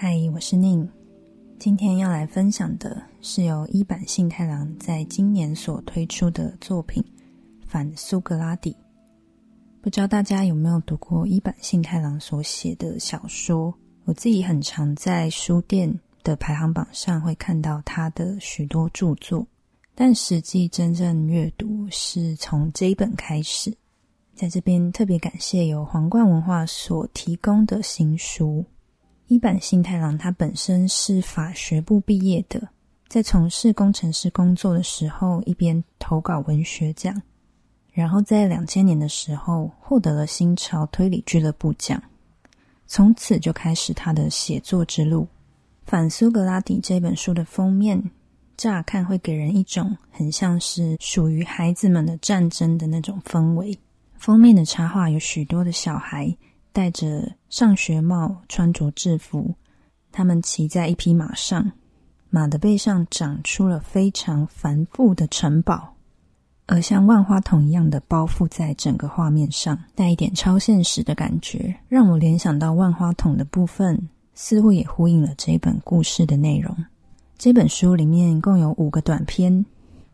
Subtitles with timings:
[0.00, 0.88] 嗨，我是宁。
[1.58, 7.02] 今天要来分享的是由一坂幸太郎在今年所推出的作品
[7.66, 8.70] 《反苏格拉底》。
[9.82, 13.74] 不知道大家有没有读过一坂幸太郎所写的小说？
[14.04, 19.44] 我自己很常在书店的排行榜上会看到他的许多著作，
[19.96, 23.76] 但实际真正阅读是从这一本开始。
[24.32, 28.64] 在这边特别感谢由皇冠文化所提供的新书。
[29.28, 32.66] 一坂幸太郎他本身是法学部毕业的，
[33.08, 37.14] 在从事工程师工作的时候，一边投稿文学奖，
[37.92, 42.02] 然后在两千年的时候获得了新潮推理俱乐部奖，
[42.86, 45.24] 从此就开始他的写作之路。
[45.84, 48.02] 《反苏格拉底》这本书的封面，
[48.56, 53.78] 乍看会给人一种很像是属于孩子们的战争的那种氛围。
[54.16, 56.34] 封面的插画有许多的小孩。
[56.72, 59.54] 戴着上学帽，穿着制服，
[60.12, 61.72] 他们骑在一匹马上，
[62.30, 65.94] 马的背上长出了非常繁复的城堡，
[66.66, 76.76] 而像万花筒一样的包覆在整个画面上，带一点超现实的感觉，让我联想到万花筒的部分，似乎也呼应了这本故事的内容。
[77.38, 79.64] 这本书里面共有五个短篇，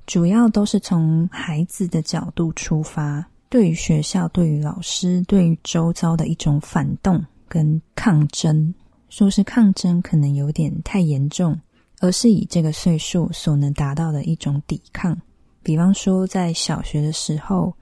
[0.06, 3.26] 主要都是从孩子的角度出发。
[3.54, 8.74] 对于学校、对于老师、对于周遭的一种反动跟抗争，
[9.08, 11.56] 说是抗争可能有点太严重，
[12.00, 15.16] 而是以这个岁数所能达到的一种抵抗。
[15.62, 17.72] 比方说，在小学的时候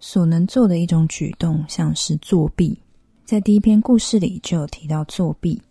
[0.00, 2.76] 所能做的一种举动，像是作弊。
[3.24, 5.62] 在第一篇故事里就有提到作弊，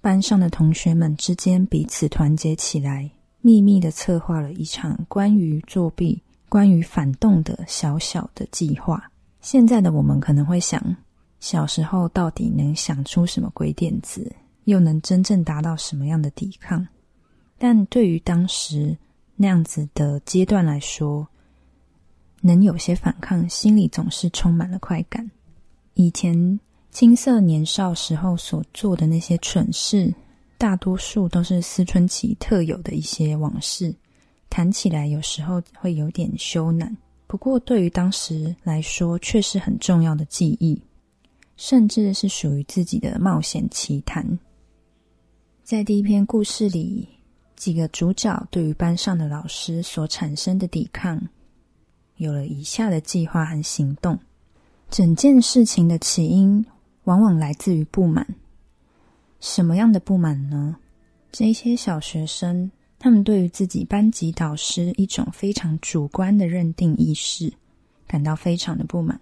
[0.00, 6.22] 班上的同学们之间彼此团结起来，秘密的策划了一场关于作弊。
[6.50, 9.08] 关于反动的小小的计划，
[9.40, 10.96] 现在的我们可能会想，
[11.38, 14.30] 小时候到底能想出什么鬼点子，
[14.64, 16.84] 又能真正达到什么样的抵抗？
[17.56, 18.98] 但对于当时
[19.36, 21.24] 那样子的阶段来说，
[22.40, 25.30] 能有些反抗，心里总是充满了快感。
[25.94, 26.58] 以前
[26.90, 30.12] 青涩年少时候所做的那些蠢事，
[30.58, 33.94] 大多数都是思春期特有的一些往事。
[34.50, 36.92] 谈起来有时候会有点羞赧，
[37.28, 40.78] 不过对于当时来说却是很重要的记忆，
[41.56, 44.38] 甚至是属于自己的冒险奇谈。
[45.62, 47.08] 在第一篇故事里，
[47.54, 51.22] 几个主角对于班上的老师所产生的抵抗，
[52.16, 54.18] 有了以下的计划和行动。
[54.90, 56.66] 整件事情的起因
[57.04, 58.26] 往往来自于不满，
[59.38, 60.76] 什么样的不满呢？
[61.30, 62.68] 这些小学生。
[63.02, 67.50] 他们对于自己班级导师一种非常主观的认定意识
[68.06, 69.18] 感到非常的不满。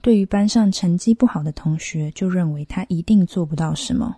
[0.00, 4.10] 对于班上成绩不好的同学，就认为他一定做不到什么；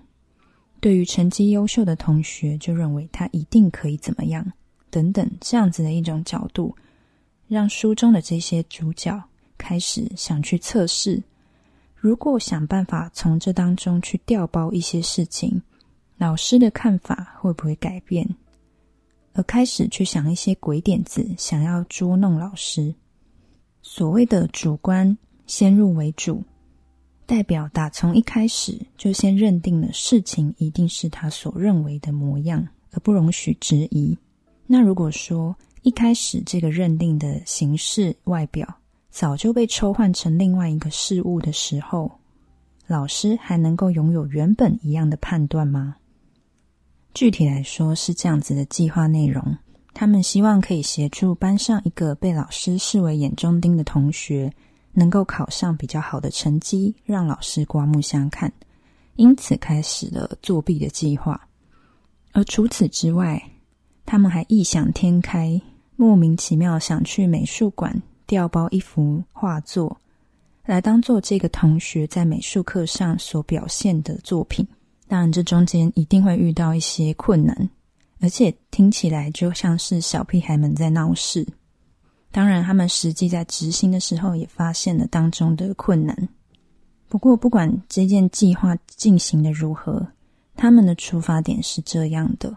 [0.79, 4.47] 对于成绩优秀的同学，就认为他一定可以怎么样
[4.89, 5.29] 等等。
[5.41, 6.73] 这样子的一种角度，
[7.49, 9.21] 让书中的这些主角
[9.59, 11.21] 开始想去测试：
[11.97, 15.61] 如果想办法从这当中去调包一些事情，
[16.19, 18.25] 老师的看法会不会改变？
[19.35, 22.95] 而开始去想一些鬼点子，想要捉弄老师。
[23.83, 25.17] 所谓的主观
[25.47, 26.43] 先入为主，
[27.27, 34.17] 代表打从一开始就先认定了事情一定是他所认为的模样，而不容许质疑。
[34.67, 38.73] 那如果说一开始这个认定的形式外表
[39.11, 42.11] 早就被抽换成另外一个事物的时候，
[42.87, 45.97] 老师还能够拥有原本一样的判断吗？
[47.15, 49.57] 具体来说是这样子的计划内容：
[49.93, 54.51] 他们希望可以协助班上一个被老师视为眼中钉的同学，
[54.93, 58.51] 能够考上比较好的成绩，让老师刮目相看。
[59.17, 61.39] 因此开始了作弊的计划。
[62.33, 63.43] 而除此之外，
[64.07, 65.61] 他们还异想天开，
[65.97, 69.95] 莫名其妙想去美术馆调包一幅画作，
[70.65, 74.67] 来当做这个同学在美术课上所表现的作品。
[75.13, 77.69] 当然，这中间一定会遇到一些困难，
[78.21, 81.47] 而且听起来就像是小屁孩们在闹事。
[82.31, 86.17] 当然，他们实际在执行的时候也发现了当中的困难。
[87.11, 90.09] 不过，不管这件计划进行的如何，
[90.57, 92.57] 他们的出发点是这样的：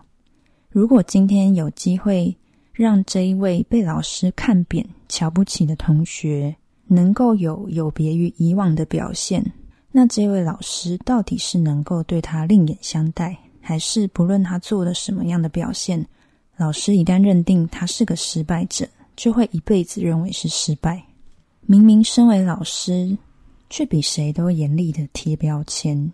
[0.69, 2.33] 如果今天有机会
[2.71, 6.55] 让这一位被老师看扁、瞧不起的同学，
[6.87, 9.43] 能够有有别于以往的表现。
[9.97, 16.05] 那这位老师到底是能够对他另眼相待，还是不论他做了什么样的表现，
[16.57, 21.01] 老师一旦认定他是个失败者，就会一辈子认为是失败？
[21.61, 23.17] 明明身为老师，
[23.69, 26.11] 却比谁都严厉的贴标签，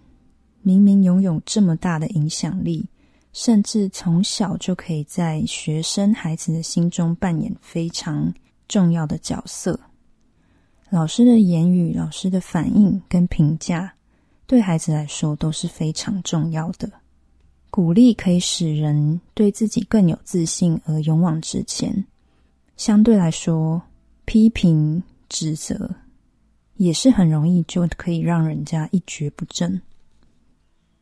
[0.61, 2.85] 明明拥有这么大的影响力，
[3.33, 8.31] 甚至从小就可以在学生孩子的心中扮演非常
[8.67, 9.79] 重要的角色。
[10.91, 13.93] 老师的言语、老师的反应跟评价，
[14.45, 16.91] 对孩子来说都是非常重要的。
[17.69, 22.05] 鼓励可以使人对自己更有自信而勇往直前，
[22.75, 23.81] 相对来说，
[24.25, 25.89] 批评指责
[26.75, 29.81] 也是很容易就可以让人家一蹶不振。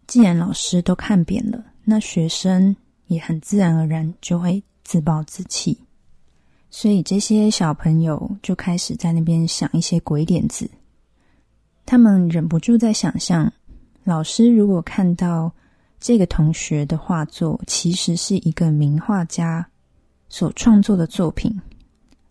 [0.06, 2.75] 既然老师都看扁了，那学生
[3.07, 5.75] 也很自然而然就会自暴自弃。
[6.71, 10.69] 所以这些小朋友就开始在那边想一些鬼点子，
[11.86, 13.51] 他们忍不住在想象，
[14.04, 15.51] 老师如果看到
[16.00, 19.68] 这个同学的画作其实是一个名画家
[20.30, 21.60] 所创作的作品，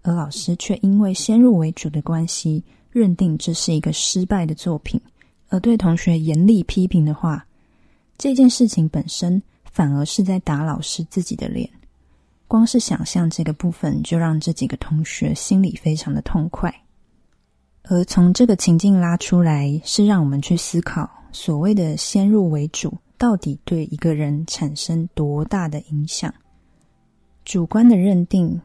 [0.03, 5.01] 而老师却因为先入为主的关系，认定这是一个失败的作品，
[5.49, 7.45] 而对同学严厉批评的话，
[8.17, 11.69] 这件事情本身反而是在打老师自己的脸。
[12.49, 16.75] 光是想象这个部分，就让这几个同学心里非常的痛快。
[17.83, 26.33] 而从这个情境拉出来，是让我们去思考所谓的先入为主，到底对一个人产生多大的影响？
[27.45, 28.61] 主观的认定，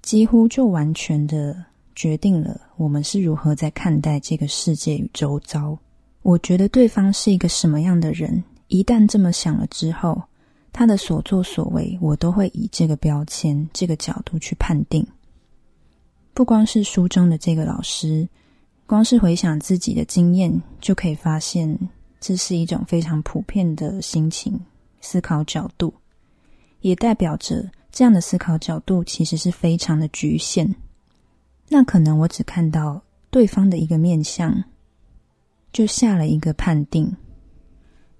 [0.00, 1.56] 几乎就完全的
[1.94, 5.76] 决定了我们是如何在看待这个世界与周遭。
[6.22, 10.22] 我觉得对方是一个什么样的人，一旦这么想了之后。
[10.76, 15.06] 他的所作所为，我都会以这个标签、这个角度去判定。
[16.34, 18.28] 不光是书中的这个老师，
[18.84, 21.78] 光是回想自己的经验，就可以发现
[22.20, 24.58] 这是一种非常普遍的心情、
[25.00, 25.94] 思考角度，
[26.80, 30.74] 也代表着这样的思考角度其实是非常的局限。
[31.68, 33.00] 那可能我只看到
[33.30, 34.64] 对方的一个面相，
[35.72, 37.16] 就下了一个判定。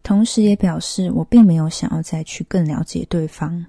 [0.04, 3.64] 同时也表示，我并没有想要再去更了解对方。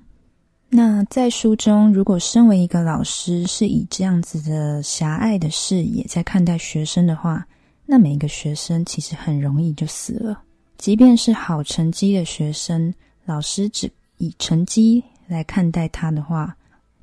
[0.67, 7.47] 那在书中，如果身为一个老师是以这样子的狭隘的视野在看待学生的话，
[7.85, 10.41] 那每一个学生其实很容易就死了。
[10.77, 12.93] 即便是好成绩的学生，
[13.23, 16.53] 老师只以成绩来看待他的话，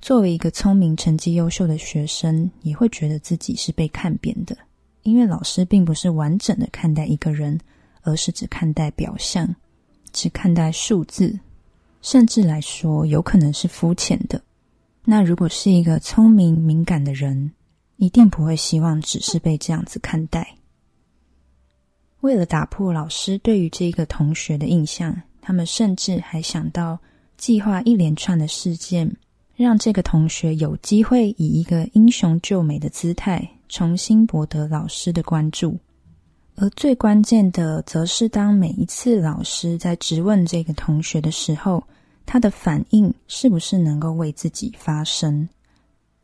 [0.02, 4.54] 作为一个聪明、成绩优秀的学生，也会觉得自己是被看扁的，
[5.04, 7.58] 因为老师并不是完整的看待一个人。
[8.02, 9.54] 而是只看待表象，
[10.12, 11.38] 只看待数字，
[12.00, 14.40] 甚至来说有可能是肤浅的。
[15.04, 17.52] 那如果是一个聪明敏感的人，
[17.96, 20.56] 一定不会希望只是被这样子看待。
[22.20, 26.98] 为了打破老师对于这个同学的印象，他们甚至还想到
[27.36, 29.16] 计划一连串的事件，
[29.56, 35.76] 让这个同学有机会以一个英雄救美的姿态，重新博得老师的关注。
[36.56, 41.82] 而最关键的，则是当每一次老师在质问这个同学的时候，
[42.26, 45.48] 他的反应是不是能够为自己发声，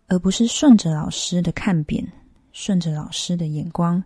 [0.06, 2.06] 而不是顺着老师的看扁，
[2.52, 4.02] 顺着老师的眼光，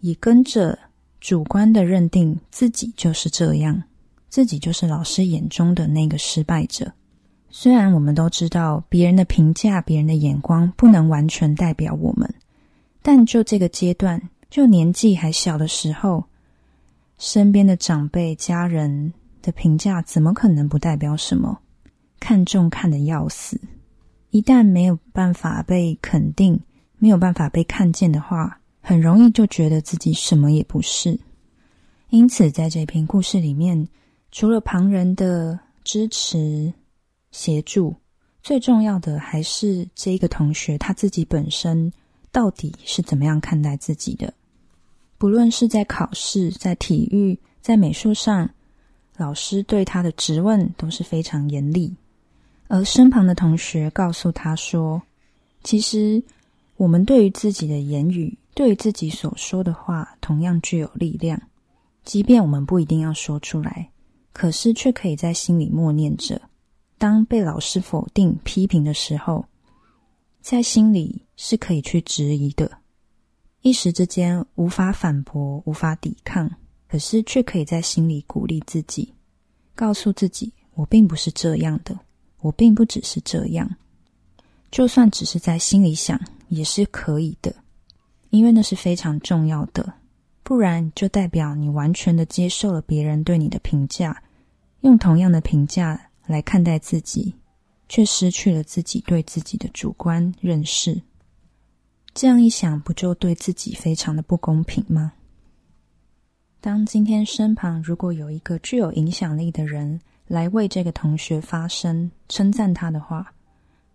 [0.00, 0.78] 也跟着
[1.20, 3.82] 主观的认定自己就是这样，
[4.28, 6.90] 自己就是老师眼中的那个失败者。
[7.50, 12.32] 虽然我们都知道别人的评价、别人的眼光不能完全代表我们，
[13.02, 14.22] 但就这个阶段。
[14.50, 16.24] 就年纪还小的时候，
[17.18, 19.12] 身边的长辈、家人
[19.42, 21.60] 的评价怎么可能不代表什么？
[22.18, 23.60] 看重看的要死，
[24.30, 26.58] 一旦没有办法被肯定，
[26.98, 31.18] 没有办法被看见的话，很容易就觉得自己什么也不是。
[32.08, 33.86] 因此，在这篇故事里面，
[34.32, 36.72] 除了旁人的支持、
[37.30, 37.94] 协助，
[38.42, 41.92] 最重要的还是这一个同学他自己本身
[42.32, 44.32] 到底是怎么样看待自己的。
[45.18, 48.48] 不论是在考试、在体育、在美术上，
[49.16, 51.92] 老师对他的质问都是非常严厉，
[52.68, 55.02] 而身旁的同学告诉他说
[55.64, 56.22] ：“其实
[56.76, 61.42] 我们对于自己的言语，对于自己所说的话，同样具有力量。
[62.04, 63.90] 即便我们不一定要说出来，
[64.32, 66.40] 可是却可以在心里默念着。
[66.96, 69.44] 当被老师否定、批评的时候，
[70.40, 72.70] 在心里是可以去质疑的。”
[73.62, 76.50] 一时之间无法反驳，无法抵抗，
[76.88, 79.12] 可是却可以在心里鼓励自己，
[79.74, 81.98] 告诉自己：我并不是这样的，
[82.40, 83.68] 我并不只是这样。
[84.70, 87.54] 就算只是在心里想，也是可以的，
[88.30, 89.94] 因为那是非常重要的。
[90.42, 94.22] 不然就代表你完全的接受了别人对你的评价，
[94.80, 97.34] 用同样的评价来看待自己，
[97.88, 101.02] 却失去了自己对自己的主观认识。
[102.20, 105.12] 这样一想，不就对自己非常的不公平吗？
[106.60, 113.32] 当今天身旁如果有一个具有影响力的人来为这个同学发声、称赞他的话，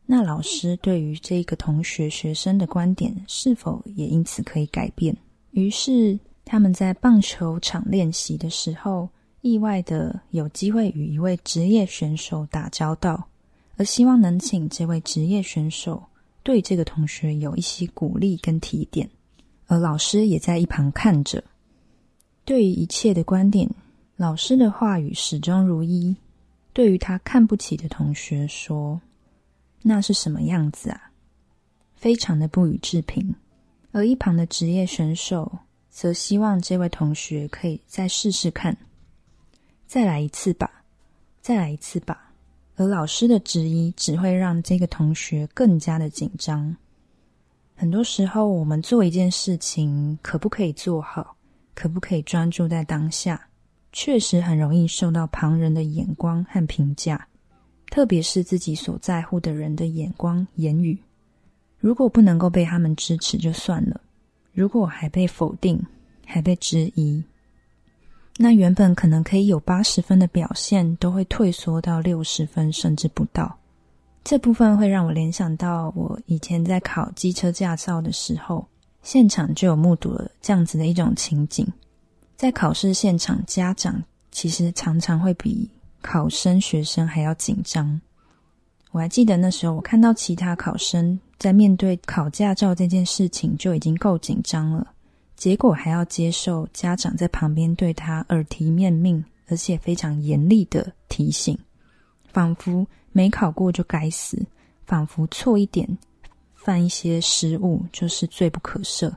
[0.05, 5.13] 那老师对于这个同学学生的观点是否也因此可以改变？
[5.51, 9.09] 于是他们在棒球场练习的时候，
[9.41, 13.27] 意外的有机会与一位职业选手打交道，
[13.75, 16.01] 而希望能请这位职业选手
[16.43, 19.09] 对这个同学有一些鼓励跟提点，
[19.67, 21.43] 而老师也在一旁看着。
[22.45, 23.69] 对于一切的观点，
[24.17, 26.15] 老师的话语始终如一。
[26.73, 28.99] 对于他看不起的同学说
[29.83, 31.11] ：“那是什么样子啊？”
[31.95, 33.33] 非常的不予置评。
[33.91, 35.59] 而一旁的职业选手
[35.89, 38.75] 则希望这位同学可以再试试看，
[39.85, 40.83] 再来一次吧，
[41.41, 42.32] 再来一次吧。
[42.75, 46.75] 而老师的质疑只会让这个同学更加的紧张。
[47.75, 51.35] 很多时候，我们做一件事情，可不可以做好？
[51.75, 53.47] 可不可以专注在当下？
[53.91, 57.27] 确实很容易受到旁人的眼光和评价，
[57.91, 60.97] 特别是自己所在乎的人的眼光、言语。
[61.77, 64.01] 如果不能够被他们支持就算了，
[64.51, 65.79] 如果还被否定、
[66.25, 67.23] 还被质疑，
[68.37, 73.57] 那原本可能可以有八十分的表现，都会退缩到六十分，甚至不到。
[74.23, 78.65] 这部分会让我联想到我以前在考机车驾照的时候。
[79.01, 81.67] 现场就有目睹了这样子的一种情景，
[82.37, 85.69] 在考试现场，家长其实常常会比
[86.01, 87.99] 考生学生还要紧张。
[88.91, 94.92] 我还记得那时候，我看到其他考生在面对考驾照这件事情就已经够紧张了，
[95.43, 101.59] 结果还要接受家长在旁边对他耳提面命，而且非常严厉的提醒，
[102.31, 104.41] 仿佛没考过就该死，
[104.85, 105.85] 仿佛错一点。
[106.55, 109.11] 犯一些失误就是罪不可赦。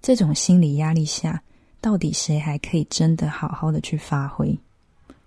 [0.00, 1.42] 这种心理压力下，
[1.80, 4.56] 到底谁还可以真的好好的去发挥？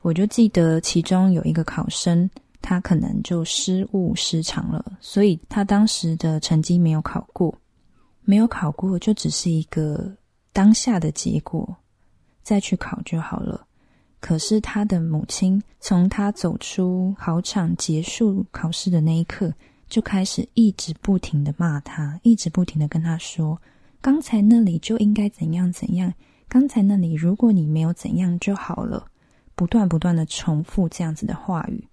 [0.03, 2.29] 我就记得其中有一个考生，
[2.62, 7.53] 他可能就失误失常了，所以他当时的成绩没有考过。
[8.25, 10.13] 没有考过就只是一个
[10.51, 11.75] 当下的结果，
[12.44, 13.65] 再去考就好了。
[14.20, 19.53] 可是他的母亲从他走出考场结束考试的那一刻。
[19.88, 23.62] 就开始一直不停的骂他，一直不停的跟他说
[24.01, 26.12] ：“刚才那里就应该怎样怎样，
[26.48, 29.05] 刚才那里如果你没有怎样就好了。”
[29.53, 31.88] 不断不断的重复这样子的话语，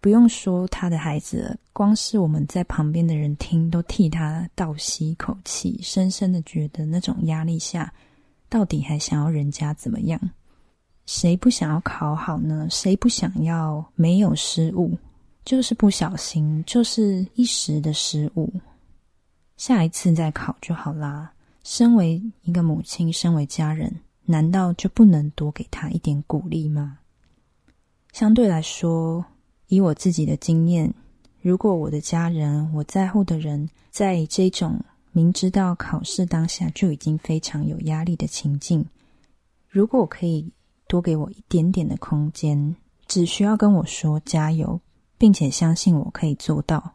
[0.00, 7.92] 不用说他的孩子，光是我们在旁边的人听，都替他倒吸一口气，深深的觉得那种压力下，
[8.48, 10.20] 到底还想要人家怎么样？
[11.06, 12.68] 谁不想要考好呢？
[12.70, 14.96] 谁不想要没有失误？
[15.44, 18.52] 就是不小心，就是一时的失误，
[19.56, 21.32] 下一次再考就好啦。
[21.64, 23.90] 身为一个母亲，身为家人，
[24.26, 26.98] 难道就不能多给他一点鼓励吗？
[28.12, 29.24] 相对来说，
[29.68, 30.92] 以我自己的经验，
[31.40, 34.78] 如果我的家人、我在乎的人，在这种
[35.12, 38.84] 明知道考试当下就已经非常有压力的情境，
[39.68, 40.50] 如果我可以
[40.86, 42.74] 多给我一点点的空间，
[43.06, 44.80] 只需要跟我说加油。
[45.20, 46.94] 并且相信我可以做到，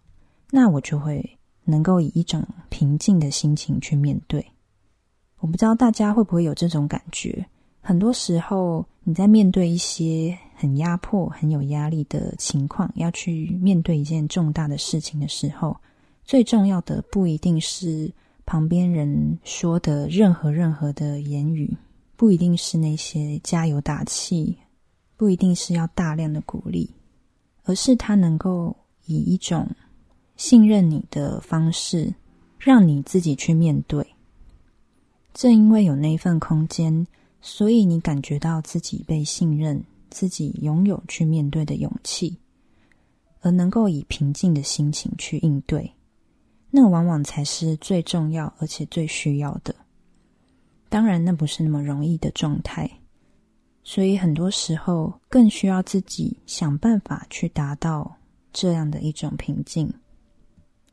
[0.50, 4.46] 那我就会能够以一种平静的心情去面对。
[5.40, 7.46] 我不知道大家会不会有这种感觉？
[7.82, 15.76] 很多时候你在面对一些很压迫、很有压力的情况，要去面对一件重大的事情的时候，
[16.24, 18.10] 最重要的不一定是
[18.46, 21.76] 旁边人说的任何任何的言语，
[22.16, 24.58] 不一定是那些加油打气，
[25.18, 26.90] 不一定是要大量的鼓励。
[27.66, 28.74] 而是他能够
[29.06, 29.70] 以一种
[30.38, 32.14] 信任你的方式，
[32.58, 34.08] 让你自己去面对。
[35.34, 37.06] 正因为有那份空间，
[37.42, 42.38] 所以你感觉到自己被信任，自己拥有去面对的勇气，
[43.42, 45.92] 而能够以平静的心情去应对，
[46.70, 49.76] 那往往才是最重要而且最需要的。
[50.88, 52.90] 当然，那不是那么容易的状态。
[53.84, 58.16] 所以很多时候更需要自己想办法去达到
[58.54, 59.92] 这样的一种平静。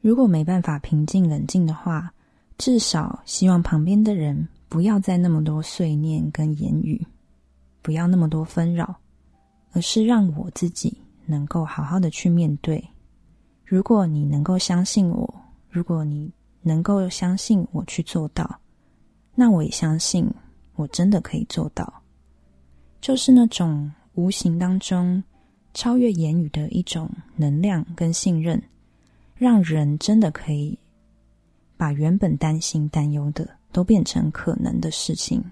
[0.00, 2.12] 如果没办法平静冷静的话，
[2.58, 7.06] 至少希望旁边的人不要再那么多碎念跟言语，
[7.80, 8.98] 不要那么多纷扰，
[9.72, 10.96] 而是让我自己
[11.26, 12.82] 能够好好的去面对。
[13.64, 15.34] 如果你能够相信我，
[15.68, 16.30] 如果你
[16.62, 18.58] 能够相信我去做到，
[19.34, 20.28] 那我也相信
[20.74, 22.02] 我真的可以做到。
[23.00, 25.22] 就是那种无形当中
[25.72, 28.60] 超越言语的一种能量跟信任，
[29.36, 30.78] 让人真的可以
[31.76, 35.42] 把原本担心担忧的都变成可能的事情。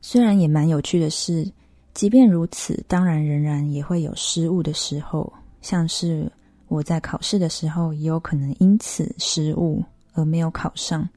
[0.00, 1.48] 虽然也蛮有趣的是，
[1.94, 6.30] 即便如此，当然仍然也会有失误的时候，像是
[6.68, 9.84] 我在考试的时候，也有可能因此失误
[10.14, 11.08] 而没有考上。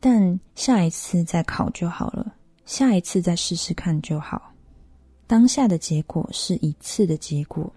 [0.00, 2.34] 但下一次再考就好了，
[2.64, 4.52] 下一次再试试看就好。
[5.26, 7.72] 当下的结果是一次的结果，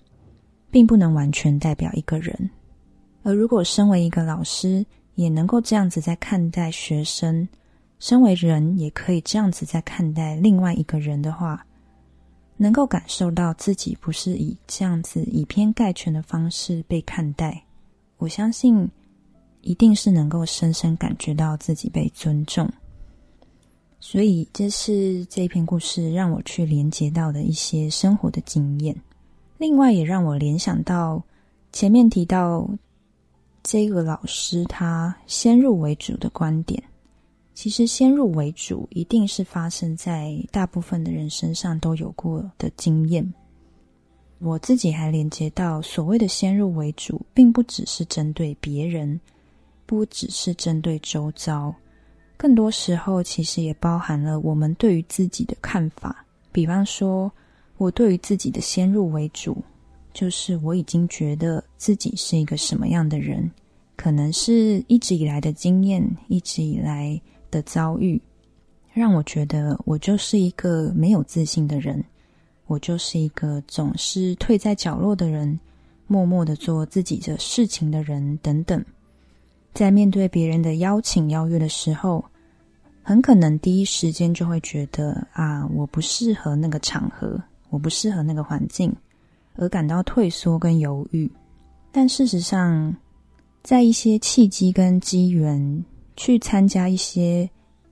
[0.70, 2.50] 并不能完全代表一个人。
[3.24, 7.48] 而如果身为一个老师，也能够这样子在看待学生，
[8.00, 11.64] 身为人也可以这样子在看待另外一个人的话，
[12.62, 17.64] 能够感受到自己不是以这样子以偏概全的方式被看待，
[18.18, 18.88] 我相信。
[19.64, 22.68] 一定是能够深深感觉到自己被尊重，
[24.00, 28.96] 所以这是这一篇故事让我去连接到的一些生活的经验。
[29.60, 31.24] 另外，也让我联想到
[31.72, 32.68] 前面提到
[33.62, 36.82] 这个老师他先入为主的观点。
[37.54, 43.34] 其实，先入为主一定是发生在大部分的人身上都有过的经验。
[44.40, 49.20] 我自己还连接到所谓的先入为主，并不只是针对别人。
[49.84, 51.76] 不只是针对周遭，
[52.38, 56.26] 更多时候其实也包含了我们对于自己的看法。
[56.50, 57.30] 比方说，
[57.76, 59.62] 我对于自己的先入为主，
[60.14, 63.52] 就是我已经觉得自己是一个什么样的人，
[63.98, 68.20] 可能是一直以来的经验，一直以来的遭遇，
[68.94, 72.04] 让我觉得我就是一个没有自信的人，
[72.66, 75.60] 我就是一个总是退在角落的人，
[76.08, 78.84] 默默的做自己的事情的人，等等。
[79.74, 82.24] 在面对别人的邀请邀约的时候，
[83.04, 88.94] 很可能第一时间就会觉得啊，我不适合那个场合，我不适合那个环境，
[89.56, 91.32] 而感到退缩跟犹豫。
[91.92, 92.94] 但事实上，
[93.64, 95.86] 在一些契机跟机缘
[96.24, 97.50] 去参加一些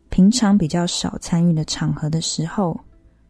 [0.09, 2.79] 平常比较少参与的场合的时候，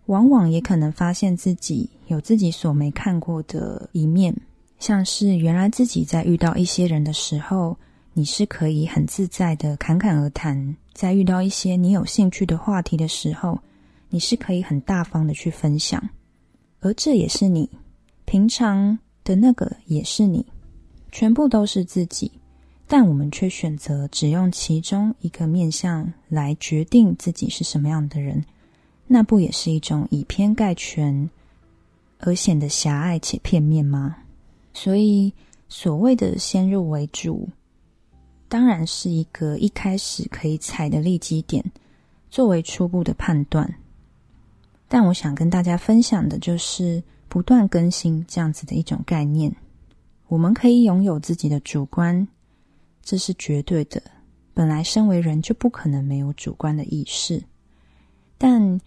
[0.08, 4.36] 往往也可能发现自己有自己所没看过的一面，
[4.78, 7.78] 像是原来自己在遇到一些人的时候。
[8.12, 13.58] 你是可以很自在的侃侃而谈，在遇到一些你有兴趣的话题的时候，
[14.10, 16.04] 你是可以很大方的去分享，
[16.82, 17.70] 而这也是你
[18.26, 20.46] 平常的那个也是你，
[21.14, 22.30] 全部都是自己，
[22.92, 28.44] 但我们却选择只用其中一个面相来决定自己是什么样的人，
[29.06, 31.30] 那不也是一种以偏概全
[32.18, 34.18] 而显得狭隘且片面吗？
[34.74, 35.32] 所以
[35.68, 37.48] 所谓的先入为主。
[38.48, 41.64] 当然是一个一开始可以踩的立基点，
[42.32, 43.72] 作为初步的判断。
[44.88, 49.56] 但我想跟大家分享的就是不断更新这样子的一种概念。
[50.28, 52.28] 我们可以拥有自己的主观，
[53.10, 54.00] 这是绝对的。
[54.54, 57.44] 本来身为人就不可能没有主观的意识，
[58.38, 58.80] 但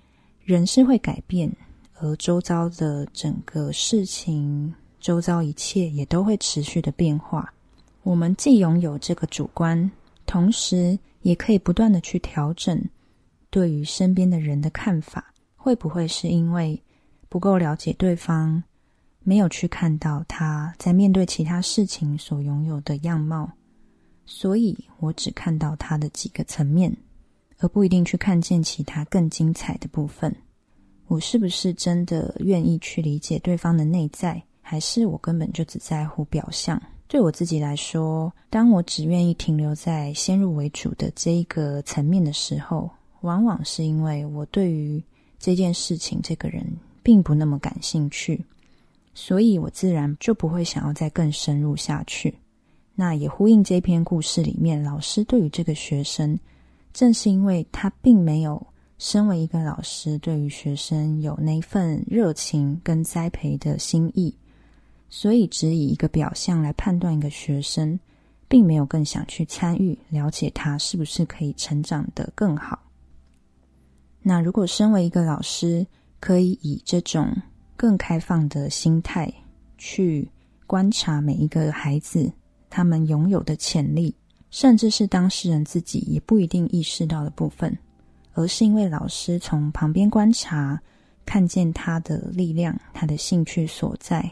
[0.45, 1.53] 人是会改变，
[1.99, 7.53] 而周遭的整个事情、周遭一切也都会持续的变化。
[8.05, 9.91] 我们既拥有这个主观，
[10.25, 12.81] 同时也可以不断的去调整
[13.51, 15.35] 对于身边的人的看法。
[15.57, 16.81] 会不会是因为
[17.29, 18.63] 不够了解对方，
[19.25, 23.51] 没有去看到他在面对其他事情所拥有的样貌？
[24.25, 26.97] 所以我只看到他的几个层面，
[27.59, 30.35] 而不一定去看见其他更精彩的部分。
[31.09, 36.81] 我是不是真的愿意去理解对方的内在，还是我根本就只在乎表象？
[37.07, 42.89] 对我自己来说，当我只愿意停留在先入为主的这一个层面的时候，
[43.21, 45.03] 往往是因为我对于
[45.39, 46.65] 这件事情、这个人
[47.03, 48.43] 并不那么感兴趣，
[49.13, 52.35] 所以我自然就不会想要再更深入下去。
[53.03, 56.39] 那也呼应这篇故事里面，老师对于这个学生，
[56.93, 58.65] 正是因为他并没有
[58.97, 64.33] 身为一个老师，对于学生有那份热情跟栽培的心意。
[65.11, 67.99] 所以，只以一个表象来判断一个学生，
[68.47, 72.79] 并没有更想去参与了解他是不是可以成长得更好。
[74.23, 75.85] 那如果身为一个老师，
[76.21, 77.37] 可以以这种
[77.77, 79.29] 更开放的心态
[79.77, 80.31] 去
[80.69, 82.33] 观察每一个孩子
[82.75, 84.15] 他们拥有的潜力，
[84.51, 87.77] 甚至是当事人自己也不一定意识到的部分，
[88.33, 90.81] 而是因为老师从旁边观察，
[91.27, 94.27] 看见他的力量、他的兴趣所在。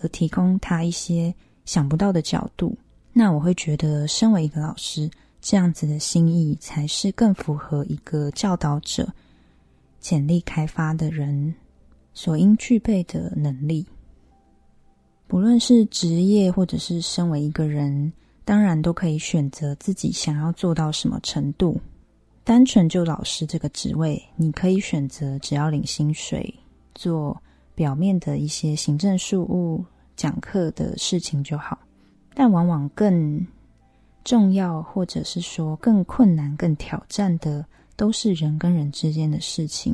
[0.00, 1.34] 而提供他一些
[1.66, 2.74] 想不到的角度，
[3.12, 5.10] 那我会觉得，身为一个老师，
[5.42, 9.06] 这样子的心意才是更符合一个教导者
[10.00, 11.54] 潜力开发的人
[12.14, 13.86] 所应具备的能力。
[15.28, 18.12] 不论是职业，或者是身为一个人，
[18.44, 21.80] 当然都可以选择自己想要做到什么程度。
[22.44, 26.54] 单纯就老师这个职位，你可以选择只要领薪水，
[26.94, 27.36] 做
[27.74, 29.84] 表面的一些行政事务、
[30.14, 31.76] 讲课的事情就好。
[32.32, 33.44] 但往往更
[34.22, 39.92] 重要，或者是说更困难、更挑战的，都是人跟人之间的事情。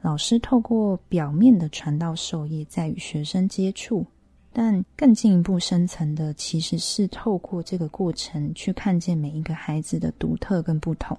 [0.00, 4.04] 老师透过表面的传道授业，在与学生接触。
[4.52, 11.16] 但更进一步深层的，其实是透过这个过程去看见每一个孩子的独特跟不同。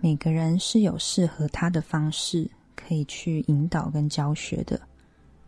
[0.00, 4.80] 每个人是有适合他的方式可以去引导跟教学的，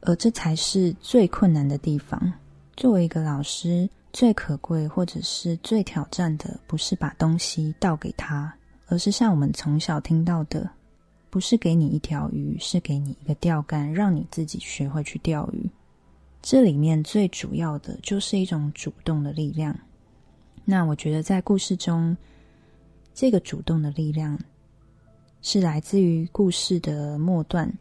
[0.02, 2.32] 而这才是最困难的地方。
[2.76, 8.54] 作为一个老师，最可贵或者是最挑战的，不是把东西倒给他，
[8.88, 10.70] 而是像我们从小听到的，
[11.30, 15.70] 不是给你一条鱼，是给你一个钓竿，让你自己学会去钓鱼。
[16.42, 19.78] 这里面最主要的就是一种主动的力量。
[20.64, 22.16] 那我觉得在故事中，
[23.14, 24.38] 这个主动的力量
[25.40, 27.72] 是来自于故事的末段。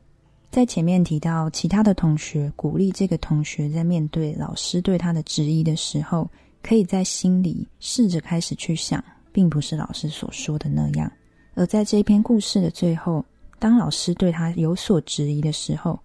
[0.52, 6.30] 在前面提到，其他的同学鼓励这个同学在面对老师对他的质疑的时候，
[6.62, 11.12] 可以在心里试着开始去想，并不是老师所说的那样。
[11.56, 13.24] 而在这篇故事的最后，
[13.60, 16.00] 当老师对他有所质疑的时候，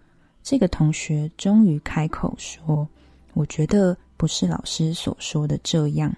[0.49, 2.89] 这个同学终于开口说
[3.35, 6.15] ：“我觉得不是老师所说的这样。”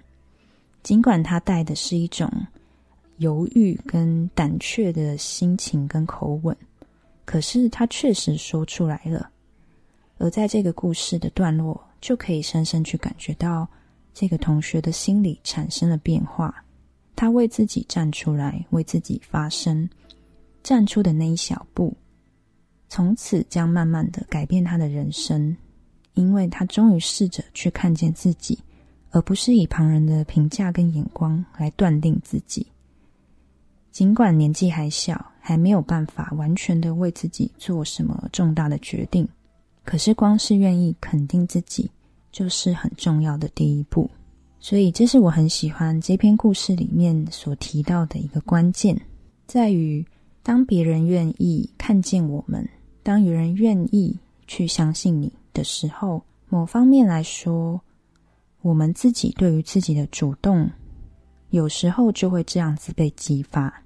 [0.83, 2.31] 尽管他带的是一种
[3.17, 6.55] 犹豫跟胆怯的心情跟口吻，
[7.25, 9.31] 可是他确实说出来了。
[10.19, 13.67] 而在这个故事的段落，就可以深深去感觉到
[14.13, 16.63] 这个同学的心理产生了变化。
[17.15, 19.89] 他为自己站出来，为自己发声，
[20.61, 21.97] 站出的那一小步。
[22.89, 25.55] 从此将慢慢的改变他的人生，
[26.15, 28.57] 因为他终于试着去看见自己，
[29.11, 32.65] 而不是以旁人的评价跟眼光来断定自己。
[33.91, 39.27] 尽管年纪还小，还没有办法完全的为自己做什么重大的决定，
[39.83, 41.89] 可是光是愿意肯定自己，
[42.31, 44.09] 就是很重要的第一步。
[44.59, 48.99] 所以，这是我很喜欢这篇故事里面所提到的一个关键，
[49.47, 50.05] 在于
[50.43, 52.67] 当别人愿意看见我们。
[53.01, 57.79] 当有人愿意去相信你的时候，某方面来说，
[58.61, 60.69] 我们自己对于自己的主动，
[61.49, 63.83] 有时候就会这样子被激发，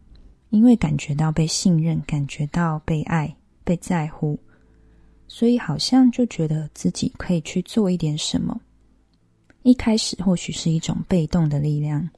[0.49, 4.37] 因为感觉到被信任，感觉到被爱、被在乎，
[5.27, 8.59] 所以好像就觉得自己可以去做一点什么。
[9.61, 12.09] 一开始或许是一种被动的力量，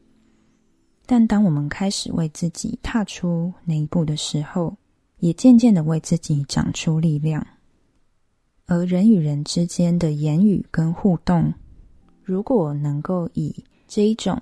[1.06, 4.76] 但当我们开始为自己踏出那一步的时候，
[5.20, 7.46] 也渐渐的为自己长出力量，
[8.66, 11.54] 而人与人之间的言语跟互动，
[12.22, 14.40] 如果能够以这一种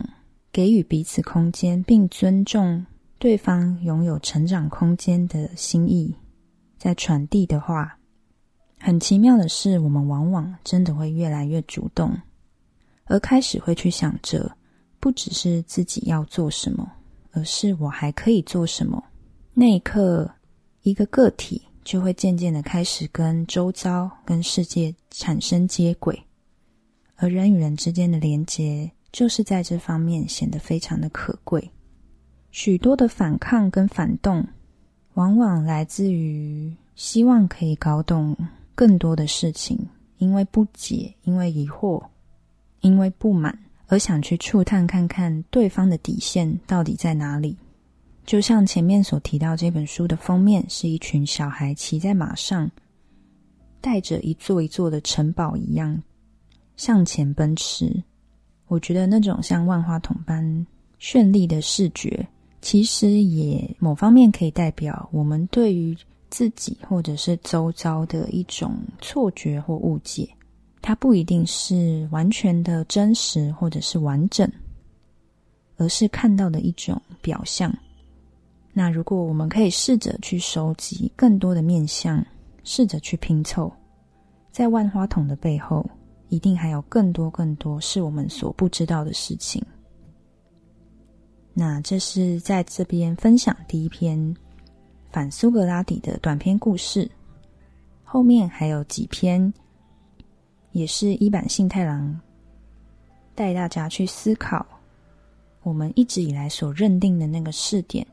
[0.52, 2.86] 给予彼此空间，并尊重
[3.20, 6.14] 对方拥有成长空间的心意，
[6.78, 7.98] 在传递的话，
[8.80, 12.12] 很奇妙的是，我们往往真的会越来越主动，
[13.06, 14.52] 而开始会去想着，
[15.00, 16.92] 不只是自己要做什么，
[17.32, 19.02] 而是我还可以做什么。
[19.54, 20.30] 那一刻。
[20.84, 26.22] 一个个体就会渐渐的开始跟周遭、跟世界产生接轨，
[27.16, 31.72] 而人与人之间的连接，就是在这方面显得非常的可贵。
[32.52, 34.46] 许多的反抗跟反动，
[35.14, 38.36] 往往来自于希望可以搞懂
[38.76, 39.80] 更多的事情，
[40.18, 42.04] 因为不解、因为疑惑、
[42.82, 47.58] 因为不满，而想去触探看看对方的底线到底在哪里。
[48.26, 52.70] 就像前面所提到，这本书的封面是一群小孩骑在马上，
[53.82, 56.02] 带着一座一座的城堡一样
[56.78, 58.02] 向前奔驰。
[58.68, 60.66] 我觉得那种像万花筒般
[61.00, 62.26] 绚丽的视觉，
[62.62, 65.96] 其实也某方面可以代表我们对于
[66.30, 70.28] 自己或者是周遭的一种错觉或误解。
[70.82, 74.50] 它不一定是完全的真实或者是完整，
[75.78, 77.74] 而是看到的一种表象。
[78.74, 82.26] 那如果我们可以试着去收集更多的面相，
[82.64, 83.72] 试着去拼凑，
[84.52, 85.88] 在万花筒的背后，
[86.30, 89.64] 一定还有更多更多是我们所不知道的事情。
[91.54, 94.36] 那这是在这边分享第一篇
[95.12, 97.08] 反苏格拉底的短篇故事，
[98.04, 99.54] 后面还有几篇，
[100.72, 102.20] 也是一版信太郎
[103.36, 104.66] 带大家去思考
[105.62, 108.04] 我们一直以来所认定的那个试点。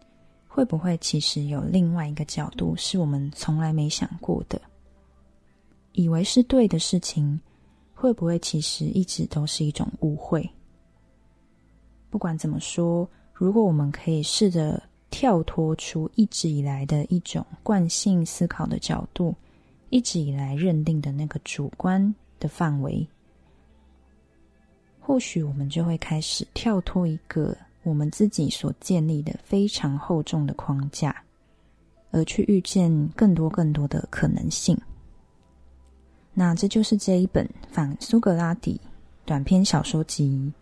[0.52, 4.60] 会不会其实有另外一个角度，是我们从来没想过的？
[5.92, 7.40] 以为是对的事情，
[7.94, 10.50] 会不会其实一直都是一种误会？
[12.10, 19.32] 不管怎么说，如果我们可以试着跳脱出一直以来的一种惯性思考的角度，
[19.88, 23.06] 一直以来认定的那个主观的范围，
[24.98, 31.14] 或许我们就会开始跳脱一个我们自己所建立的非常厚重的框架，
[32.10, 34.78] 而去遇见更多更多的可能性。
[36.34, 38.80] 那这就是这一本《反苏格拉底》
[39.24, 40.52] 短篇小说集。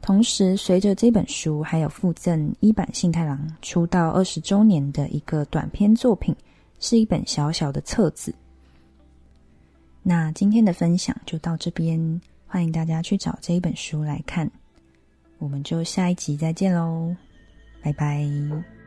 [0.00, 6.34] 同时，随着这本书还有附赠一版信太郎出道二十周年的一个短篇作品，
[6.78, 8.32] 是一本小小的册子。
[10.02, 14.48] 那今天的分享就到这边，欢迎大家去找这一本书来看。
[15.38, 17.14] 我们就下一集再见喽，
[17.82, 18.77] 拜拜。